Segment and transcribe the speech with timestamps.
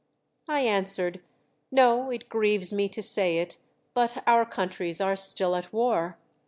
[0.47, 1.21] I answered,"
[1.71, 3.59] No; it grieves me to say it,
[3.93, 6.17] but our countries are still at war.